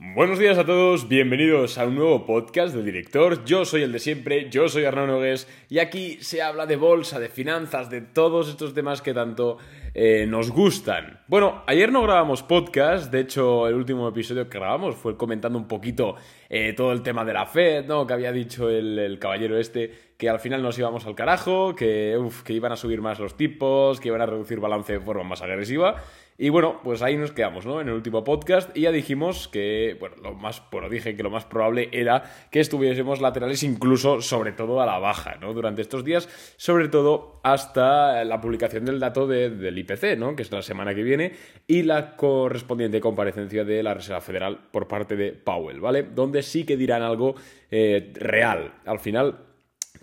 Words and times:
Buenos 0.00 0.38
días 0.38 0.56
a 0.58 0.64
todos, 0.64 1.08
bienvenidos 1.08 1.76
a 1.76 1.84
un 1.84 1.96
nuevo 1.96 2.24
podcast 2.24 2.72
del 2.72 2.84
director. 2.84 3.44
Yo 3.44 3.64
soy 3.64 3.82
el 3.82 3.90
de 3.90 3.98
siempre, 3.98 4.48
yo 4.48 4.68
soy 4.68 4.84
Arnaud 4.84 5.08
Nogués 5.08 5.48
y 5.68 5.80
aquí 5.80 6.18
se 6.20 6.40
habla 6.40 6.66
de 6.66 6.76
bolsa, 6.76 7.18
de 7.18 7.28
finanzas, 7.28 7.90
de 7.90 8.02
todos 8.02 8.48
estos 8.48 8.74
temas 8.74 9.02
que 9.02 9.12
tanto 9.12 9.58
eh, 10.00 10.26
nos 10.28 10.52
gustan. 10.52 11.18
Bueno, 11.26 11.64
ayer 11.66 11.90
no 11.90 12.02
grabamos 12.02 12.44
podcast, 12.44 13.10
de 13.10 13.18
hecho 13.18 13.66
el 13.66 13.74
último 13.74 14.06
episodio 14.06 14.48
que 14.48 14.56
grabamos 14.56 14.94
fue 14.94 15.16
comentando 15.16 15.58
un 15.58 15.66
poquito 15.66 16.14
eh, 16.48 16.72
todo 16.72 16.92
el 16.92 17.02
tema 17.02 17.24
de 17.24 17.32
la 17.32 17.46
Fed, 17.46 17.84
¿no? 17.86 18.06
Que 18.06 18.12
había 18.12 18.30
dicho 18.30 18.70
el, 18.70 19.18
caballero 19.18 19.58
este 19.58 19.92
que 20.16 20.28
al 20.28 20.38
final 20.38 20.62
nos 20.62 20.78
íbamos 20.78 21.04
al 21.06 21.14
carajo, 21.14 21.74
que, 21.74 22.16
iban 22.48 22.72
a 22.72 22.76
subir 22.76 23.00
más 23.00 23.18
los 23.18 23.36
tipos, 23.36 24.00
que 24.00 24.08
iban 24.08 24.20
a 24.20 24.26
reducir 24.26 24.58
balance 24.58 24.92
de 24.92 25.00
forma 25.00 25.24
más 25.24 25.42
agresiva. 25.42 25.96
Y 26.40 26.50
bueno, 26.50 26.80
pues 26.84 27.02
ahí 27.02 27.16
nos 27.16 27.32
quedamos, 27.32 27.66
¿no? 27.66 27.80
En 27.80 27.88
el 27.88 27.94
último 27.94 28.22
podcast 28.22 28.76
y 28.76 28.82
ya 28.82 28.92
dijimos 28.92 29.48
que, 29.48 29.96
bueno, 29.98 30.16
lo 30.22 30.34
más, 30.34 30.62
bueno, 30.70 30.88
dije 30.88 31.16
que 31.16 31.24
lo 31.24 31.30
más 31.30 31.44
probable 31.44 31.88
era 31.92 32.22
que 32.52 32.60
estuviésemos 32.60 33.20
laterales 33.20 33.64
incluso, 33.64 34.20
sobre 34.20 34.52
todo 34.52 34.80
a 34.80 34.86
la 34.86 35.00
baja, 35.00 35.36
¿no? 35.40 35.52
Durante 35.52 35.82
estos 35.82 36.04
días, 36.04 36.28
sobre 36.56 36.88
todo 36.88 37.40
hasta 37.42 38.24
la 38.24 38.40
publicación 38.40 38.84
del 38.84 39.00
dato 39.00 39.26
del 39.26 39.78
Que 39.88 40.42
es 40.42 40.52
la 40.52 40.60
semana 40.60 40.94
que 40.94 41.02
viene 41.02 41.32
y 41.66 41.82
la 41.82 42.14
correspondiente 42.14 43.00
comparecencia 43.00 43.64
de 43.64 43.82
la 43.82 43.94
Reserva 43.94 44.20
Federal 44.20 44.58
por 44.70 44.86
parte 44.86 45.16
de 45.16 45.32
Powell, 45.32 45.80
¿vale? 45.80 46.02
Donde 46.02 46.42
sí 46.42 46.64
que 46.64 46.76
dirán 46.76 47.02
algo 47.02 47.36
eh, 47.70 48.12
real. 48.14 48.74
Al 48.84 48.98
final, 48.98 49.38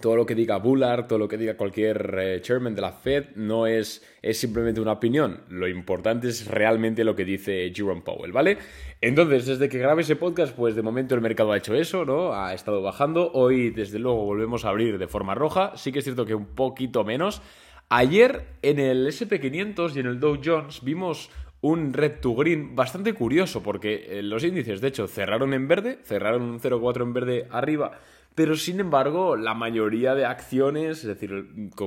todo 0.01 0.15
lo 0.15 0.25
que 0.25 0.33
diga 0.33 0.57
Bullard, 0.57 1.05
todo 1.05 1.19
lo 1.19 1.27
que 1.27 1.37
diga 1.37 1.55
cualquier 1.55 2.17
eh, 2.19 2.41
chairman 2.41 2.73
de 2.73 2.81
la 2.81 2.91
Fed 2.91 3.35
no 3.35 3.67
es, 3.67 4.03
es, 4.21 4.39
simplemente 4.39 4.81
una 4.81 4.93
opinión. 4.93 5.41
Lo 5.49 5.67
importante 5.67 6.29
es 6.29 6.47
realmente 6.47 7.03
lo 7.03 7.15
que 7.15 7.23
dice 7.23 7.71
Jerome 7.73 8.01
Powell, 8.01 8.31
¿vale? 8.31 8.57
Entonces, 9.01 9.45
desde 9.45 9.69
que 9.69 9.77
grabé 9.77 10.01
ese 10.01 10.15
podcast, 10.15 10.55
pues 10.55 10.75
de 10.75 10.81
momento 10.81 11.13
el 11.13 11.21
mercado 11.21 11.51
ha 11.51 11.57
hecho 11.57 11.75
eso, 11.75 12.05
¿no? 12.05 12.33
Ha 12.33 12.53
estado 12.53 12.81
bajando. 12.81 13.31
Hoy, 13.33 13.69
desde 13.69 13.99
luego, 13.99 14.25
volvemos 14.25 14.65
a 14.65 14.69
abrir 14.69 14.97
de 14.97 15.07
forma 15.07 15.35
roja. 15.35 15.73
Sí 15.77 15.91
que 15.91 15.99
es 15.99 16.05
cierto 16.05 16.25
que 16.25 16.33
un 16.33 16.47
poquito 16.47 17.03
menos. 17.03 17.41
Ayer 17.89 18.45
en 18.61 18.79
el 18.79 19.07
SP500 19.07 19.95
y 19.95 19.99
en 19.99 20.05
el 20.07 20.19
Dow 20.19 20.39
Jones 20.43 20.81
vimos 20.83 21.29
un 21.61 21.93
red 21.93 22.19
to 22.19 22.35
green 22.35 22.75
bastante 22.75 23.13
curioso 23.13 23.63
porque 23.63 24.07
eh, 24.09 24.23
los 24.23 24.43
índices 24.43 24.81
de 24.81 24.87
hecho 24.89 25.07
cerraron 25.07 25.53
en 25.53 25.67
verde, 25.67 25.99
cerraron 26.03 26.43
un 26.43 26.59
0,4 26.59 27.01
en 27.01 27.13
verde 27.13 27.47
arriba 27.49 27.99
pero 28.35 28.57
sin 28.57 28.81
embargo, 28.81 29.37
la 29.37 29.53
mayoría 29.53 30.13
de 30.13 30.25
acciones, 30.25 30.99
es 30.99 31.05
decir, 31.05 31.29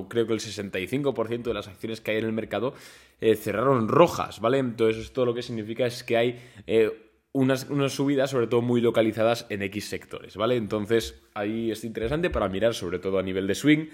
creo 0.09 0.27
que 0.27 0.33
el 0.33 0.41
65% 0.41 1.43
de 1.43 1.55
las 1.55 1.69
acciones 1.69 2.01
que 2.01 2.13
hay 2.13 2.19
en 2.19 2.25
el 2.25 2.33
mercado 2.33 2.73
eh, 3.21 3.37
cerraron 3.37 3.87
rojas, 3.87 4.41
¿vale? 4.41 4.57
Entonces, 4.59 5.05
esto 5.05 5.27
lo 5.27 5.35
que 5.35 5.43
significa 5.43 5.85
es 5.85 6.03
que 6.03 6.17
hay 6.17 6.41
eh, 6.67 6.91
unas, 7.33 7.69
unas, 7.69 7.93
subidas, 7.93 8.31
sobre 8.31 8.47
todo 8.47 8.63
muy 8.63 8.81
localizadas 8.81 9.45
en 9.51 9.61
X 9.63 9.91
sectores, 9.91 10.39
¿vale? 10.39 10.57
Entonces, 10.57 11.21
ahí 11.35 11.71
es 11.71 11.85
interesante 11.85 12.31
para 12.31 12.49
mirar, 12.49 12.73
sobre 12.73 12.99
todo 12.99 13.19
a 13.19 13.23
nivel 13.23 13.47
de 13.47 13.55
swing. 13.55 13.87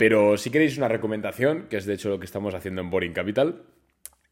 Pero 0.00 0.38
si 0.38 0.48
queréis 0.48 0.78
una 0.78 0.88
recomendación, 0.88 1.66
que 1.68 1.76
es 1.76 1.84
de 1.84 1.92
hecho 1.92 2.08
lo 2.08 2.18
que 2.18 2.24
estamos 2.24 2.54
haciendo 2.54 2.80
en 2.80 2.88
Boring 2.88 3.12
Capital, 3.12 3.64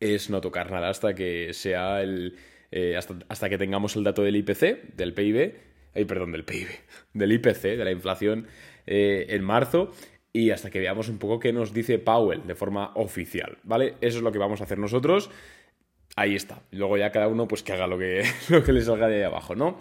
es 0.00 0.30
no 0.30 0.41
tocar 0.41 0.70
nada 0.70 0.88
hasta 0.88 1.14
que 1.14 1.52
sea 1.52 2.00
el. 2.00 2.38
Eh, 2.70 2.97
hasta, 2.97 3.16
hasta 3.28 3.50
que 3.50 3.58
tengamos 3.58 3.94
el 3.94 4.02
dato 4.02 4.22
del 4.22 4.36
IPC, 4.36 4.94
del 4.96 5.12
PIB, 5.12 5.52
perdón, 6.06 6.33
del 6.33 6.46
PIB, 6.46 6.69
del 7.12 7.33
IPC, 7.33 7.61
de 7.77 7.84
la 7.84 7.91
inflación 7.91 8.46
eh, 8.86 9.27
en 9.28 9.44
marzo 9.44 9.92
y 10.33 10.52
hasta 10.52 10.70
que 10.70 10.78
veamos 10.78 11.11
un 11.11 11.19
poco 11.19 11.39
qué 11.39 11.52
nos 11.52 11.74
dice 11.74 11.98
Powell 11.98 12.46
de 12.46 12.55
forma 12.55 12.92
oficial, 12.94 13.58
¿vale? 13.62 13.96
Eso 14.00 14.16
es 14.16 14.24
lo 14.24 14.33
que 14.33 14.39
vamos 14.39 14.62
a 14.62 14.64
hacer 14.64 14.78
nosotros. 14.78 15.28
Ahí 16.16 16.34
está. 16.34 16.62
Luego 16.70 16.96
ya 16.96 17.12
cada 17.12 17.28
uno 17.28 17.46
pues 17.46 17.62
que 17.62 17.74
haga 17.74 17.86
lo 17.86 17.98
que, 17.98 18.24
lo 18.48 18.64
que 18.64 18.72
le 18.72 18.80
salga 18.80 19.06
de 19.06 19.16
ahí 19.16 19.22
abajo, 19.22 19.55
¿no? 19.55 19.78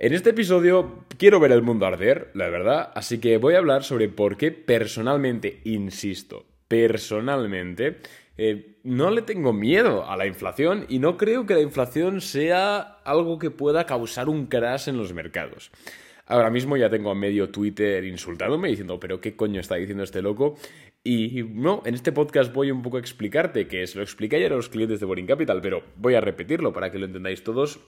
En 0.00 0.14
este 0.14 0.30
episodio 0.30 1.06
quiero 1.18 1.40
ver 1.40 1.50
el 1.50 1.62
mundo 1.62 1.84
arder, 1.84 2.30
la 2.34 2.48
verdad, 2.48 2.92
así 2.94 3.18
que 3.18 3.36
voy 3.36 3.54
a 3.54 3.58
hablar 3.58 3.82
sobre 3.82 4.08
por 4.08 4.36
qué 4.36 4.52
personalmente, 4.52 5.60
insisto, 5.64 6.46
personalmente, 6.68 7.96
eh, 8.36 8.76
no 8.84 9.10
le 9.10 9.22
tengo 9.22 9.52
miedo 9.52 10.08
a 10.08 10.16
la 10.16 10.26
inflación 10.26 10.86
y 10.88 11.00
no 11.00 11.16
creo 11.16 11.46
que 11.46 11.54
la 11.54 11.62
inflación 11.62 12.20
sea 12.20 12.78
algo 13.04 13.40
que 13.40 13.50
pueda 13.50 13.86
causar 13.86 14.28
un 14.28 14.46
crash 14.46 14.88
en 14.88 14.98
los 14.98 15.12
mercados. 15.12 15.72
Ahora 16.26 16.50
mismo 16.50 16.76
ya 16.76 16.88
tengo 16.88 17.10
a 17.10 17.16
medio 17.16 17.50
Twitter 17.50 18.04
insultándome 18.04 18.68
diciendo, 18.68 19.00
pero 19.00 19.20
qué 19.20 19.34
coño 19.34 19.58
está 19.58 19.74
diciendo 19.74 20.04
este 20.04 20.22
loco. 20.22 20.54
Y 21.02 21.42
no, 21.42 21.82
en 21.84 21.94
este 21.94 22.12
podcast 22.12 22.52
voy 22.54 22.70
un 22.70 22.82
poco 22.82 22.98
a 22.98 23.00
explicarte, 23.00 23.66
que 23.66 23.82
es 23.82 23.96
lo 23.96 24.02
expliqué 24.02 24.36
ayer 24.36 24.52
a 24.52 24.56
los 24.56 24.68
clientes 24.68 25.00
de 25.00 25.06
Boring 25.06 25.26
Capital, 25.26 25.60
pero 25.60 25.82
voy 25.96 26.14
a 26.14 26.20
repetirlo 26.20 26.72
para 26.72 26.92
que 26.92 27.00
lo 27.00 27.06
entendáis 27.06 27.42
todos 27.42 27.80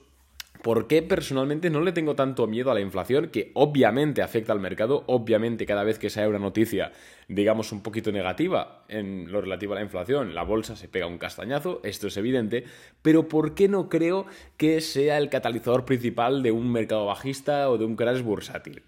¿Por 0.61 0.85
qué 0.85 1.01
personalmente 1.01 1.71
no 1.71 1.81
le 1.81 1.91
tengo 1.91 2.13
tanto 2.13 2.45
miedo 2.45 2.69
a 2.69 2.75
la 2.75 2.81
inflación 2.81 3.29
que 3.29 3.49
obviamente 3.55 4.21
afecta 4.21 4.53
al 4.53 4.59
mercado? 4.59 5.03
Obviamente 5.07 5.65
cada 5.65 5.83
vez 5.83 5.97
que 5.97 6.11
sale 6.11 6.27
una 6.27 6.37
noticia, 6.37 6.91
digamos, 7.27 7.71
un 7.71 7.81
poquito 7.81 8.11
negativa 8.11 8.85
en 8.87 9.31
lo 9.31 9.41
relativo 9.41 9.73
a 9.73 9.77
la 9.77 9.81
inflación, 9.81 10.35
la 10.35 10.43
bolsa 10.43 10.75
se 10.75 10.87
pega 10.87 11.07
un 11.07 11.17
castañazo, 11.17 11.81
esto 11.83 12.07
es 12.07 12.17
evidente, 12.17 12.65
pero 13.01 13.27
¿por 13.27 13.55
qué 13.55 13.67
no 13.67 13.89
creo 13.89 14.27
que 14.57 14.81
sea 14.81 15.17
el 15.17 15.29
catalizador 15.29 15.83
principal 15.83 16.43
de 16.43 16.51
un 16.51 16.71
mercado 16.71 17.07
bajista 17.07 17.67
o 17.71 17.79
de 17.79 17.85
un 17.85 17.95
crash 17.95 18.21
bursátil? 18.21 18.83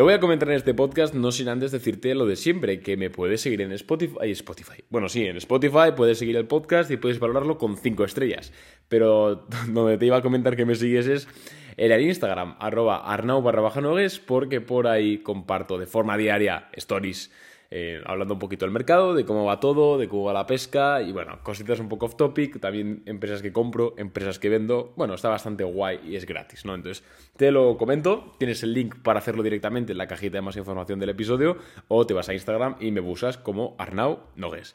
Lo 0.00 0.04
voy 0.04 0.14
a 0.14 0.18
comentar 0.18 0.48
en 0.48 0.54
este 0.54 0.72
podcast, 0.72 1.12
no 1.12 1.30
sin 1.30 1.50
antes 1.50 1.72
decirte 1.72 2.14
lo 2.14 2.24
de 2.24 2.34
siempre, 2.34 2.80
que 2.80 2.96
me 2.96 3.10
puedes 3.10 3.42
seguir 3.42 3.60
en 3.60 3.70
Spotify. 3.72 4.30
Spotify. 4.30 4.82
Bueno, 4.88 5.10
sí, 5.10 5.26
en 5.26 5.36
Spotify 5.36 5.92
puedes 5.94 6.18
seguir 6.18 6.38
el 6.38 6.46
podcast 6.46 6.90
y 6.90 6.96
puedes 6.96 7.18
valorarlo 7.18 7.58
con 7.58 7.76
5 7.76 8.04
estrellas. 8.04 8.50
Pero 8.88 9.46
donde 9.68 9.98
te 9.98 10.06
iba 10.06 10.16
a 10.16 10.22
comentar 10.22 10.56
que 10.56 10.64
me 10.64 10.74
sigues 10.74 11.06
es 11.06 11.28
en 11.76 11.92
el 11.92 12.00
Instagram, 12.00 12.56
arroba 12.60 13.12
arnau 13.12 13.42
barra 13.42 13.60
baja 13.60 13.82
porque 14.26 14.62
por 14.62 14.86
ahí 14.86 15.18
comparto 15.18 15.76
de 15.76 15.84
forma 15.84 16.16
diaria 16.16 16.70
stories 16.72 17.30
eh, 17.72 18.02
hablando 18.04 18.34
un 18.34 18.40
poquito 18.40 18.64
del 18.64 18.72
mercado, 18.72 19.14
de 19.14 19.24
cómo 19.24 19.44
va 19.44 19.60
todo, 19.60 19.96
de 19.96 20.08
cómo 20.08 20.24
va 20.24 20.32
la 20.32 20.44
pesca 20.44 21.02
y 21.02 21.12
bueno, 21.12 21.38
cositas 21.44 21.78
un 21.78 21.88
poco 21.88 22.06
off 22.06 22.16
topic, 22.16 22.58
también 22.58 23.04
empresas 23.06 23.42
que 23.42 23.52
compro, 23.52 23.94
empresas 23.96 24.40
que 24.40 24.48
vendo, 24.48 24.92
bueno, 24.96 25.14
está 25.14 25.28
bastante 25.28 25.62
guay 25.62 26.00
y 26.04 26.16
es 26.16 26.26
gratis, 26.26 26.64
¿no? 26.64 26.74
Entonces, 26.74 27.04
te 27.36 27.52
lo 27.52 27.76
comento, 27.76 28.32
tienes 28.38 28.64
el 28.64 28.74
link 28.74 28.96
para 29.02 29.20
hacerlo 29.20 29.44
directamente 29.44 29.92
en 29.92 29.98
la 29.98 30.08
cajita 30.08 30.38
de 30.38 30.42
más 30.42 30.56
información 30.56 30.98
del 30.98 31.10
episodio 31.10 31.58
o 31.86 32.04
te 32.06 32.12
vas 32.12 32.28
a 32.28 32.34
Instagram 32.34 32.74
y 32.80 32.90
me 32.90 33.00
buscas 33.00 33.38
como 33.38 33.76
Arnau 33.78 34.18
Nogues. 34.34 34.74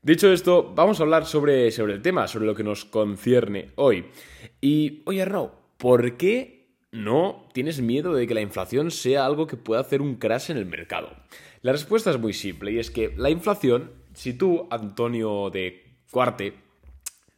Dicho 0.00 0.32
esto, 0.32 0.72
vamos 0.74 1.00
a 1.00 1.02
hablar 1.02 1.26
sobre, 1.26 1.70
sobre 1.72 1.92
el 1.92 2.00
tema, 2.00 2.26
sobre 2.26 2.46
lo 2.46 2.54
que 2.54 2.64
nos 2.64 2.86
concierne 2.86 3.72
hoy. 3.74 4.06
Y, 4.62 5.02
oye 5.04 5.20
Arnau, 5.20 5.52
¿por 5.76 6.16
qué 6.16 6.63
no 6.94 7.48
tienes 7.52 7.80
miedo 7.80 8.14
de 8.14 8.26
que 8.26 8.34
la 8.34 8.40
inflación 8.40 8.90
sea 8.90 9.26
algo 9.26 9.46
que 9.46 9.56
pueda 9.56 9.80
hacer 9.80 10.00
un 10.00 10.14
crash 10.14 10.50
en 10.50 10.56
el 10.56 10.64
mercado? 10.64 11.10
La 11.60 11.72
respuesta 11.72 12.10
es 12.10 12.18
muy 12.18 12.32
simple 12.32 12.72
y 12.72 12.78
es 12.78 12.90
que 12.90 13.12
la 13.16 13.30
inflación, 13.30 13.90
si 14.14 14.32
tú, 14.32 14.68
Antonio 14.70 15.50
de 15.50 15.98
Cuarte, 16.10 16.54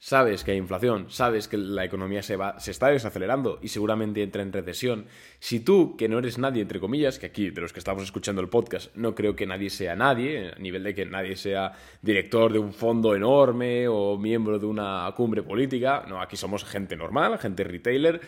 sabes 0.06 0.44
que 0.44 0.52
hay 0.52 0.58
inflación, 0.58 1.06
sabes 1.08 1.48
que 1.48 1.56
la 1.56 1.84
economía 1.84 2.22
se, 2.22 2.36
va, 2.36 2.60
se 2.60 2.70
está 2.70 2.86
desacelerando 2.90 3.58
y 3.60 3.66
seguramente 3.66 4.22
entra 4.22 4.40
en 4.40 4.52
recesión, 4.52 5.06
si 5.40 5.58
tú, 5.58 5.96
que 5.96 6.08
no 6.08 6.20
eres 6.20 6.38
nadie, 6.38 6.62
entre 6.62 6.78
comillas, 6.78 7.18
que 7.18 7.26
aquí 7.26 7.50
de 7.50 7.60
los 7.60 7.72
que 7.72 7.80
estamos 7.80 8.04
escuchando 8.04 8.40
el 8.40 8.48
podcast, 8.48 8.94
no 8.94 9.16
creo 9.16 9.34
que 9.34 9.46
nadie 9.46 9.68
sea 9.68 9.96
nadie, 9.96 10.52
a 10.56 10.60
nivel 10.60 10.84
de 10.84 10.94
que 10.94 11.06
nadie 11.06 11.34
sea 11.34 11.72
director 12.02 12.52
de 12.52 12.60
un 12.60 12.72
fondo 12.72 13.16
enorme 13.16 13.88
o 13.88 14.16
miembro 14.16 14.60
de 14.60 14.66
una 14.66 15.12
cumbre 15.16 15.42
política, 15.42 16.04
no, 16.08 16.20
aquí 16.22 16.36
somos 16.36 16.64
gente 16.64 16.94
normal, 16.94 17.36
gente 17.40 17.64
retailer, 17.64 18.20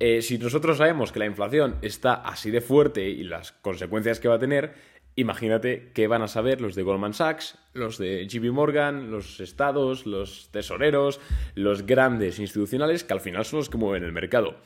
eh, 0.00 0.22
si 0.22 0.38
nosotros 0.38 0.78
sabemos 0.78 1.12
que 1.12 1.18
la 1.18 1.26
inflación 1.26 1.76
está 1.82 2.14
así 2.14 2.50
de 2.50 2.62
fuerte 2.62 3.06
y 3.10 3.24
las 3.24 3.52
consecuencias 3.52 4.20
que 4.20 4.28
va 4.28 4.36
a 4.36 4.38
tener, 4.38 4.95
Imagínate 5.18 5.92
que 5.94 6.08
van 6.08 6.20
a 6.20 6.28
saber 6.28 6.60
los 6.60 6.74
de 6.74 6.82
Goldman 6.82 7.14
Sachs, 7.14 7.56
los 7.72 7.96
de 7.96 8.26
JP 8.28 8.52
Morgan, 8.52 9.10
los 9.10 9.40
estados, 9.40 10.04
los 10.04 10.50
tesoreros, 10.50 11.20
los 11.54 11.86
grandes 11.86 12.38
institucionales 12.38 13.02
que 13.02 13.14
al 13.14 13.20
final 13.20 13.46
son 13.46 13.60
los 13.60 13.70
que 13.70 13.78
mueven 13.78 14.04
el 14.04 14.12
mercado. 14.12 14.56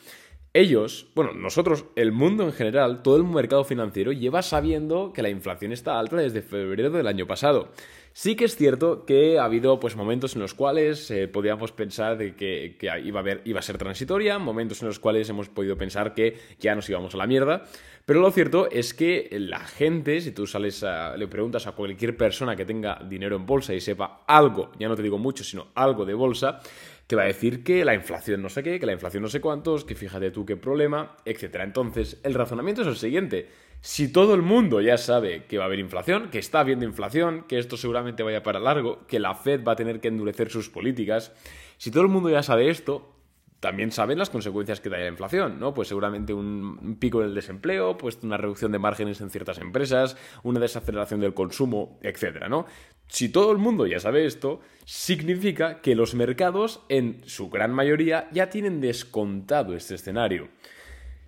Ellos, 0.53 1.07
bueno, 1.15 1.33
nosotros, 1.33 1.85
el 1.95 2.11
mundo 2.11 2.43
en 2.43 2.53
general, 2.53 3.03
todo 3.03 3.17
el 3.17 3.23
mercado 3.23 3.63
financiero 3.63 4.11
lleva 4.11 4.43
sabiendo 4.43 5.13
que 5.13 5.23
la 5.23 5.29
inflación 5.29 5.71
está 5.71 5.97
alta 5.97 6.17
desde 6.17 6.43
febrero 6.43 6.91
del 6.91 7.07
año 7.07 7.29
pasado. 7.29 7.71
Sí 8.13 8.35
que 8.35 8.47
es 8.47 8.57
cierto 8.57 9.07
que 9.07 9.39
ha 9.39 9.45
habido 9.45 9.79
pues, 9.79 9.95
momentos 9.95 10.35
en 10.35 10.43
los 10.43 10.55
cuales 10.55 11.09
eh, 11.13 11.29
podíamos 11.29 11.71
pensar 11.71 12.19
de 12.19 12.35
que, 12.35 12.77
iba 13.05 13.61
a 13.61 13.63
ser 13.63 13.79
transitoria, 13.79 14.41
momentos 14.41 14.83
en 14.83 14.89
los 14.89 14.99
cuales 14.99 15.31
hemos 15.31 15.49
podido 15.49 15.79
pensar 15.79 16.15
que 16.15 16.37
ya 16.59 16.75
nos 16.75 16.91
íbamos 16.91 17.15
a 17.15 17.19
la 17.19 17.29
mierda, 17.29 17.67
pero 18.05 18.21
lo 18.21 18.31
cierto 18.31 18.69
es 18.71 18.95
que 18.95 19.29
la 19.33 19.61
gente, 19.61 20.21
si 20.21 20.33
tú 20.33 20.47
sales 20.47 20.83
a, 20.83 21.17
le 21.17 21.29
preguntas 21.29 21.67
a 21.67 21.73
cualquier 21.73 22.17
persona 22.17 22.57
que 22.57 22.65
tenga 22.65 22.99
dinero 23.09 23.37
en 23.37 23.47
bolsa 23.47 23.75
y 23.75 23.81
sepa 23.81 24.25
algo, 24.27 24.73
ya 24.79 24.89
no 24.89 24.97
te 24.97 25.03
digo 25.03 25.19
mucho, 25.19 25.45
sino 25.45 25.69
algo 25.75 26.05
de 26.05 26.15
bolsa, 26.15 26.61
te 27.07 27.17
va 27.17 27.23
a 27.23 27.27
decir 27.27 27.65
que 27.65 27.85
la 27.85 27.95
inflación 27.95 28.41
no 28.41 28.49
sé 28.49 28.63
qué, 28.63 28.79
que 28.79 28.87
la 28.87 28.93
inflación 28.93 29.23
no 29.23 29.29
sé 29.29 29.41
cuántos, 29.41 29.85
que 29.85 29.97
fíjate 29.97 30.31
tú 30.31 30.47
qué 30.47 30.57
problema, 30.57 31.17
etc. 31.25 31.57
Entonces, 31.63 32.21
el 32.23 32.35
razonamiento 32.35 32.83
es 32.83 32.89
el 32.89 32.97
siguiente. 32.97 33.49
Si 33.81 34.13
todo 34.13 34.35
el 34.35 34.43
mundo 34.43 34.81
ya 34.81 34.97
sabe 34.97 35.45
que 35.47 35.59
va 35.59 35.65
a 35.65 35.67
haber 35.67 35.81
inflación, 35.81 36.31
que 36.31 36.39
está 36.39 36.61
habiendo 36.61 36.85
inflación, 36.85 37.45
que 37.49 37.59
esto 37.59 37.77
seguramente 37.77 38.23
vaya 38.23 38.43
para 38.43 38.61
largo, 38.61 39.07
que 39.09 39.19
la 39.19 39.35
Fed 39.35 39.65
va 39.67 39.73
a 39.73 39.77
tener 39.77 40.01
que 40.01 40.09
endurecer 40.09 40.51
sus 40.51 40.69
políticas, 40.69 41.33
si 41.79 41.91
todo 41.91 42.03
el 42.03 42.11
mundo 42.11 42.31
ya 42.31 42.43
sabe 42.43 42.71
esto, 42.71 43.13
también 43.61 43.93
saben 43.93 44.19
las 44.19 44.31
consecuencias 44.31 44.81
que 44.81 44.89
da 44.89 44.99
la 44.99 45.07
inflación, 45.07 45.61
¿no? 45.61 45.75
Pues 45.75 45.89
seguramente 45.89 46.33
un 46.33 46.97
pico 46.99 47.21
del 47.21 47.35
desempleo, 47.35 47.97
pues 47.99 48.19
una 48.23 48.39
reducción 48.39 48.73
de 48.73 48.79
márgenes 48.79 49.21
en 49.21 49.31
ciertas 49.31 49.59
empresas, 49.59 50.17
una 50.43 50.59
desaceleración 50.59 51.21
del 51.21 51.35
consumo, 51.35 51.99
etcétera, 52.03 52.49
¿no? 52.49 52.67
Si 53.07 53.29
todo 53.29 53.53
el 53.53 53.59
mundo 53.59 53.87
ya 53.87 54.01
sabe 54.01 54.25
esto, 54.25 54.61
significa 54.85 55.83
que 55.83 55.95
los 55.95 56.15
mercados, 56.15 56.81
en 56.89 57.23
su 57.27 57.51
gran 57.51 57.73
mayoría, 57.73 58.29
ya 58.33 58.49
tienen 58.49 58.81
descontado 58.81 59.75
este 59.75 59.97
escenario. 59.97 60.49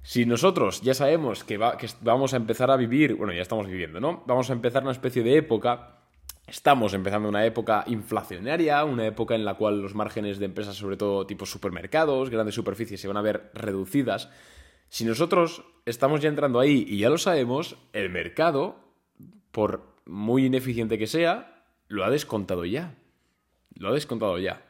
Si 0.02 0.24
nosotros 0.24 0.80
ya 0.80 0.94
sabemos 0.94 1.44
que, 1.44 1.58
que 1.78 1.88
vamos 2.00 2.34
a 2.34 2.36
empezar 2.36 2.70
a 2.70 2.76
vivir, 2.76 3.14
bueno, 3.14 3.32
ya 3.32 3.42
estamos 3.42 3.66
viviendo, 3.66 4.00
¿no? 4.00 4.22
Vamos 4.26 4.48
a 4.48 4.54
empezar 4.54 4.82
una 4.82 4.92
especie 4.92 5.22
de 5.22 5.36
época 5.36 6.01
Estamos 6.46 6.92
empezando 6.92 7.28
una 7.28 7.46
época 7.46 7.84
inflacionaria, 7.86 8.84
una 8.84 9.06
época 9.06 9.34
en 9.34 9.44
la 9.44 9.54
cual 9.54 9.80
los 9.80 9.94
márgenes 9.94 10.38
de 10.38 10.46
empresas, 10.46 10.76
sobre 10.76 10.96
todo 10.96 11.26
tipo 11.26 11.46
supermercados, 11.46 12.30
grandes 12.30 12.54
superficies, 12.54 13.00
se 13.00 13.08
van 13.08 13.16
a 13.16 13.22
ver 13.22 13.50
reducidas. 13.54 14.28
Si 14.88 15.04
nosotros 15.04 15.64
estamos 15.86 16.20
ya 16.20 16.28
entrando 16.28 16.60
ahí 16.60 16.84
y 16.86 16.98
ya 16.98 17.08
lo 17.08 17.18
sabemos, 17.18 17.76
el 17.92 18.10
mercado, 18.10 18.76
por 19.52 19.94
muy 20.04 20.46
ineficiente 20.46 20.98
que 20.98 21.06
sea, 21.06 21.64
lo 21.88 22.04
ha 22.04 22.10
descontado 22.10 22.64
ya. 22.64 22.94
Lo 23.74 23.88
ha 23.88 23.92
descontado 23.92 24.38
ya. 24.38 24.62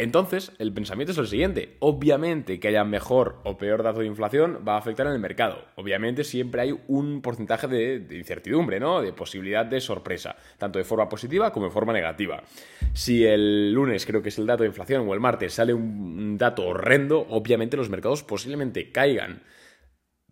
Entonces, 0.00 0.52
el 0.60 0.72
pensamiento 0.72 1.10
es 1.10 1.18
el 1.18 1.26
siguiente. 1.26 1.76
Obviamente 1.80 2.60
que 2.60 2.68
haya 2.68 2.84
mejor 2.84 3.40
o 3.42 3.58
peor 3.58 3.82
dato 3.82 3.98
de 3.98 4.06
inflación 4.06 4.60
va 4.66 4.74
a 4.74 4.78
afectar 4.78 5.08
en 5.08 5.12
el 5.12 5.18
mercado. 5.18 5.64
Obviamente 5.74 6.22
siempre 6.22 6.62
hay 6.62 6.78
un 6.86 7.20
porcentaje 7.20 7.66
de, 7.66 8.16
incertidumbre, 8.16 8.78
¿no? 8.78 9.02
De 9.02 9.12
posibilidad 9.12 9.66
de 9.66 9.80
sorpresa, 9.80 10.36
tanto 10.56 10.78
de 10.78 10.84
forma 10.84 11.08
positiva 11.08 11.52
como 11.52 11.66
de 11.66 11.72
forma 11.72 11.92
negativa. 11.92 12.44
Si 12.92 13.26
el 13.26 13.72
lunes 13.72 14.06
creo 14.06 14.22
que 14.22 14.28
es 14.28 14.38
el 14.38 14.46
dato 14.46 14.62
de 14.62 14.68
inflación 14.68 15.08
o 15.08 15.14
el 15.14 15.20
martes 15.20 15.54
sale 15.54 15.74
un 15.74 16.38
dato 16.38 16.64
horrendo, 16.64 17.26
obviamente 17.30 17.76
los 17.76 17.90
mercados 17.90 18.22
posiblemente 18.22 18.92
caigan. 18.92 19.42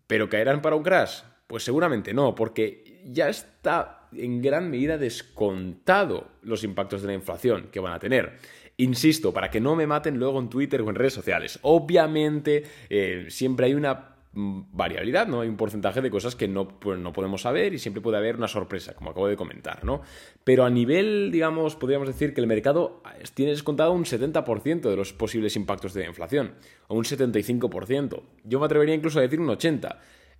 ¿Pero 0.06 0.28
caerán 0.28 0.62
para 0.62 0.76
un 0.76 0.84
crash? 0.84 1.22
Pues 1.48 1.64
seguramente 1.64 2.14
no, 2.14 2.36
porque 2.36 2.84
ya 3.12 3.28
está 3.28 4.08
en 4.12 4.42
gran 4.42 4.70
medida 4.70 4.98
descontado 4.98 6.28
los 6.42 6.64
impactos 6.64 7.02
de 7.02 7.08
la 7.08 7.14
inflación 7.14 7.68
que 7.70 7.80
van 7.80 7.92
a 7.92 7.98
tener. 7.98 8.38
Insisto, 8.78 9.32
para 9.32 9.50
que 9.50 9.60
no 9.60 9.74
me 9.74 9.86
maten 9.86 10.18
luego 10.18 10.38
en 10.38 10.48
Twitter 10.48 10.82
o 10.82 10.90
en 10.90 10.96
redes 10.96 11.14
sociales. 11.14 11.58
Obviamente, 11.62 12.64
eh, 12.90 13.26
siempre 13.30 13.66
hay 13.66 13.74
una 13.74 14.16
mm, 14.32 14.62
variabilidad, 14.72 15.26
¿no? 15.26 15.40
Hay 15.40 15.48
un 15.48 15.56
porcentaje 15.56 16.02
de 16.02 16.10
cosas 16.10 16.36
que 16.36 16.46
no, 16.46 16.68
pues, 16.78 16.98
no, 16.98 17.12
podemos 17.12 17.40
saber 17.40 17.72
y 17.72 17.78
siempre 17.78 18.02
puede 18.02 18.18
haber 18.18 18.36
una 18.36 18.48
sorpresa, 18.48 18.94
como 18.94 19.10
acabo 19.10 19.28
de 19.28 19.36
comentar, 19.36 19.82
¿no? 19.82 20.02
Pero 20.44 20.66
a 20.66 20.70
nivel, 20.70 21.30
digamos, 21.32 21.74
podríamos 21.74 22.06
decir 22.06 22.34
que 22.34 22.42
el 22.42 22.46
mercado 22.46 23.02
tiene 23.32 23.52
descontado 23.52 23.92
un 23.92 24.04
70% 24.04 24.90
de 24.90 24.96
los 24.96 25.14
posibles 25.14 25.56
impactos 25.56 25.94
de 25.94 26.02
la 26.02 26.08
inflación, 26.08 26.54
o 26.88 26.96
un 26.96 27.04
75%. 27.04 28.22
Yo 28.44 28.60
me 28.60 28.66
atrevería 28.66 28.94
incluso 28.94 29.20
a 29.20 29.22
decir 29.22 29.40
un 29.40 29.48
80%. 29.48 29.96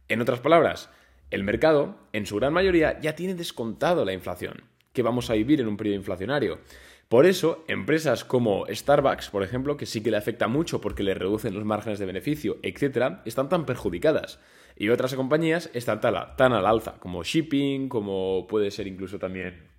En 0.08 0.20
otras 0.20 0.38
palabras, 0.38 0.88
el 1.30 1.42
mercado, 1.42 1.96
en 2.12 2.26
su 2.26 2.36
gran 2.36 2.52
mayoría, 2.52 3.00
ya 3.00 3.14
tiene 3.14 3.34
descontado 3.34 4.04
la 4.04 4.12
inflación, 4.12 4.64
que 4.92 5.02
vamos 5.02 5.30
a 5.30 5.34
vivir 5.34 5.60
en 5.60 5.68
un 5.68 5.76
periodo 5.76 5.96
inflacionario. 5.96 6.60
Por 7.08 7.26
eso, 7.26 7.64
empresas 7.68 8.24
como 8.24 8.66
Starbucks, 8.68 9.30
por 9.30 9.44
ejemplo, 9.44 9.76
que 9.76 9.86
sí 9.86 10.02
que 10.02 10.10
le 10.10 10.16
afecta 10.16 10.48
mucho 10.48 10.80
porque 10.80 11.04
le 11.04 11.14
reducen 11.14 11.54
los 11.54 11.64
márgenes 11.64 12.00
de 12.00 12.06
beneficio, 12.06 12.58
etc., 12.62 13.18
están 13.24 13.48
tan 13.48 13.64
perjudicadas. 13.64 14.40
Y 14.76 14.88
otras 14.88 15.14
compañías 15.14 15.70
están 15.72 16.00
tan, 16.00 16.52
al 16.52 16.66
alza, 16.66 16.98
como 16.98 17.22
shipping, 17.22 17.88
como 17.88 18.46
puede 18.48 18.70
ser 18.70 18.86
incluso 18.86 19.18
también 19.18 19.74